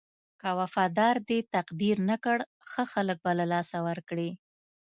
که 0.41 0.49
وفادار 0.59 1.15
دې 1.29 1.39
تقدير 1.55 1.97
نه 2.09 2.15
کړل 2.23 2.47
ښه 2.71 2.83
خلک 2.93 3.17
به 3.23 3.31
له 3.39 3.45
لاسه 3.53 3.77
ورکړې. 3.87 4.29